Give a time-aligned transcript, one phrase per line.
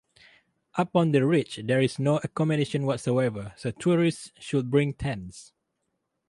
[0.79, 5.53] Up on the ridge there is no accommodation whatsoever, so tourists should bring tents.